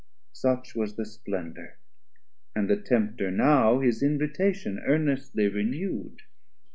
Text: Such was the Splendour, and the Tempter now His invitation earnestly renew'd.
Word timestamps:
Such 0.33 0.73
was 0.75 0.95
the 0.95 1.05
Splendour, 1.05 1.77
and 2.55 2.67
the 2.67 2.75
Tempter 2.81 3.29
now 3.29 3.81
His 3.81 4.01
invitation 4.01 4.79
earnestly 4.83 5.47
renew'd. 5.47 6.23